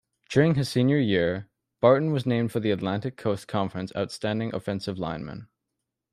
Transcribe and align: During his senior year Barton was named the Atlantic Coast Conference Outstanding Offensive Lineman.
During 0.31 0.55
his 0.55 0.67
senior 0.67 0.97
year 0.97 1.47
Barton 1.79 2.11
was 2.11 2.25
named 2.25 2.49
the 2.49 2.71
Atlantic 2.71 3.17
Coast 3.17 3.47
Conference 3.47 3.95
Outstanding 3.95 4.51
Offensive 4.51 4.97
Lineman. 4.97 5.47